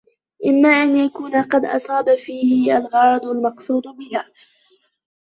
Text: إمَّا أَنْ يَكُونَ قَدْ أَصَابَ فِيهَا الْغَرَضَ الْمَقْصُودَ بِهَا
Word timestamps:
إمَّا 0.45 0.69
أَنْ 0.69 0.97
يَكُونَ 0.97 1.41
قَدْ 1.41 1.65
أَصَابَ 1.65 2.17
فِيهَا 2.17 2.77
الْغَرَضَ 2.77 3.25
الْمَقْصُودَ 3.25 3.83
بِهَا 3.87 4.25